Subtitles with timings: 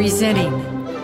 [0.00, 0.58] Presenting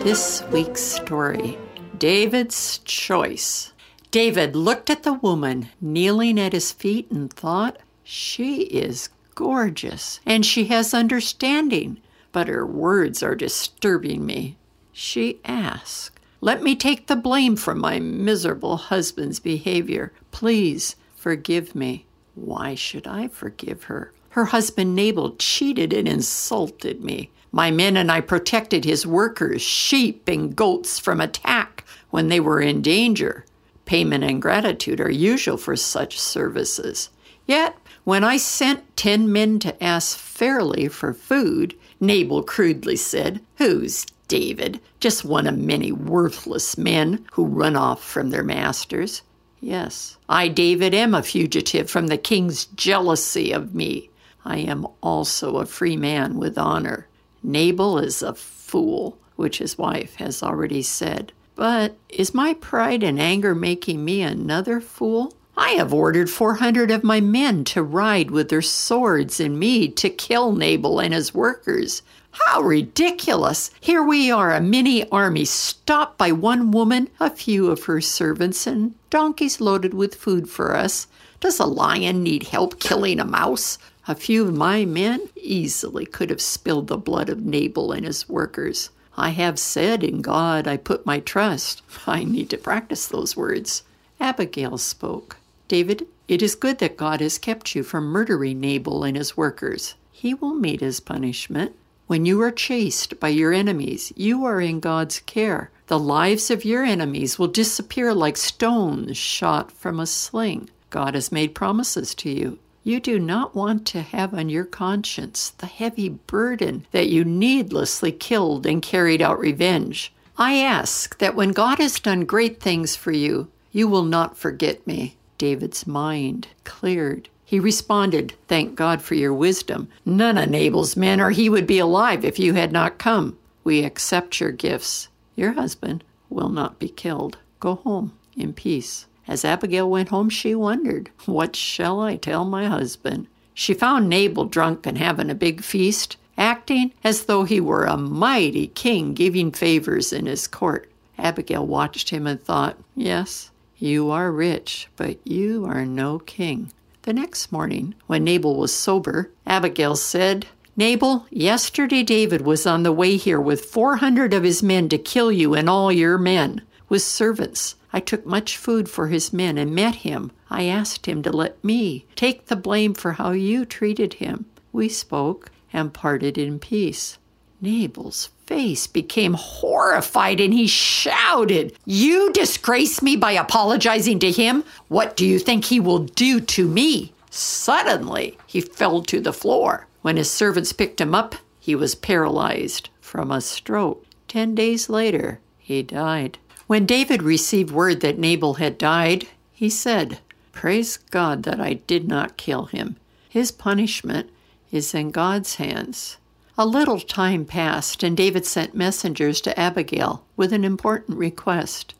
[0.00, 1.56] this week's story
[1.96, 3.72] David's Choice.
[4.10, 10.44] David looked at the woman kneeling at his feet and thought, She is gorgeous and
[10.44, 12.02] she has understanding,
[12.32, 14.58] but her words are disturbing me.
[14.92, 20.12] She asked, Let me take the blame for my miserable husband's behavior.
[20.32, 22.04] Please forgive me.
[22.34, 24.12] Why should I forgive her?
[24.32, 27.30] Her husband Nabal cheated and insulted me.
[27.52, 32.62] My men and I protected his workers, sheep and goats, from attack when they were
[32.62, 33.44] in danger.
[33.84, 37.10] Payment and gratitude are usual for such services.
[37.44, 44.06] Yet, when I sent ten men to ask fairly for food, Nabal crudely said, Who's
[44.28, 44.80] David?
[44.98, 49.20] Just one of many worthless men who run off from their masters.
[49.60, 54.08] Yes, I, David, am a fugitive from the king's jealousy of me.
[54.44, 57.06] I am also a free man with honor.
[57.42, 61.32] Nabal is a fool, which his wife has already said.
[61.54, 65.34] But is my pride and anger making me another fool?
[65.56, 70.08] I have ordered 400 of my men to ride with their swords and me to
[70.08, 72.02] kill Nabal and his workers.
[72.46, 73.70] How ridiculous!
[73.78, 78.66] Here we are, a mini army, stopped by one woman, a few of her servants,
[78.66, 81.06] and donkeys loaded with food for us.
[81.40, 83.76] Does a lion need help killing a mouse?
[84.08, 88.28] A few of my men easily could have spilled the blood of Nabal and his
[88.30, 88.88] workers.
[89.16, 91.82] I have said, In God I put my trust.
[92.06, 93.82] I need to practice those words.
[94.18, 95.36] Abigail spoke.
[95.68, 99.96] David, it is good that God has kept you from murdering Nabal and his workers.
[100.10, 101.74] He will meet his punishment.
[102.12, 105.70] When you are chased by your enemies, you are in God's care.
[105.86, 110.68] The lives of your enemies will disappear like stones shot from a sling.
[110.90, 112.58] God has made promises to you.
[112.84, 118.12] You do not want to have on your conscience the heavy burden that you needlessly
[118.12, 120.12] killed and carried out revenge.
[120.36, 124.86] I ask that when God has done great things for you, you will not forget
[124.86, 125.16] me.
[125.38, 127.30] David's mind cleared.
[127.52, 129.88] He responded, Thank God for your wisdom.
[130.06, 133.36] None of Nabal's men or he would be alive if you had not come.
[133.62, 135.08] We accept your gifts.
[135.36, 137.36] Your husband will not be killed.
[137.60, 139.04] Go home in peace.
[139.28, 143.26] As Abigail went home, she wondered, What shall I tell my husband?
[143.52, 147.98] She found Nabal drunk and having a big feast, acting as though he were a
[147.98, 150.90] mighty king giving favors in his court.
[151.18, 156.72] Abigail watched him and thought, Yes, you are rich, but you are no king.
[157.02, 160.46] The next morning, when Nabal was sober, Abigail said,
[160.76, 165.32] Nabal, yesterday David was on the way here with 400 of his men to kill
[165.32, 167.74] you and all your men, with servants.
[167.92, 170.30] I took much food for his men and met him.
[170.48, 174.46] I asked him to let me take the blame for how you treated him.
[174.72, 177.18] We spoke and parted in peace.
[177.62, 184.64] Nabal's face became horrified and he shouted, You disgrace me by apologizing to him?
[184.88, 187.12] What do you think he will do to me?
[187.30, 189.86] Suddenly, he fell to the floor.
[190.02, 194.04] When his servants picked him up, he was paralyzed from a stroke.
[194.26, 196.38] Ten days later, he died.
[196.66, 200.18] When David received word that Nabal had died, he said,
[200.50, 202.96] Praise God that I did not kill him.
[203.28, 204.30] His punishment
[204.72, 206.16] is in God's hands.
[206.58, 211.94] A little time passed, and David sent messengers to Abigail with an important request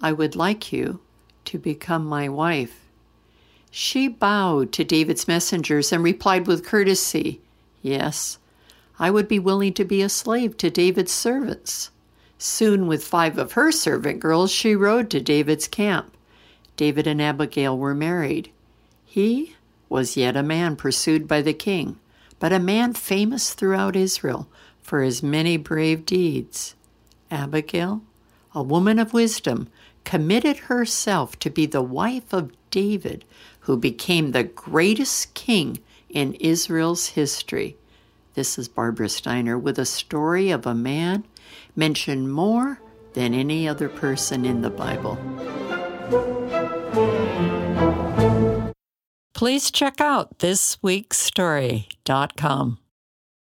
[0.00, 1.00] I would like you
[1.46, 2.86] to become my wife.
[3.70, 7.40] She bowed to David's messengers and replied with courtesy,
[7.82, 8.38] Yes,
[8.98, 11.90] I would be willing to be a slave to David's servants.
[12.38, 16.16] Soon, with five of her servant girls, she rode to David's camp.
[16.76, 18.50] David and Abigail were married.
[19.04, 19.56] He
[19.88, 21.98] was yet a man pursued by the king,
[22.40, 24.48] but a man famous throughout Israel
[24.82, 26.74] for his many brave deeds.
[27.30, 28.02] Abigail,
[28.52, 29.68] a woman of wisdom,
[30.02, 33.24] committed herself to be the wife of David,
[33.60, 35.78] who became the greatest king
[36.08, 37.76] in Israel's history.
[38.34, 41.24] This is Barbara Steiner with a story of a man
[41.76, 42.80] mentioned more
[43.12, 45.18] than any other person in the Bible.
[49.40, 52.79] Please check out thisweekstory.com.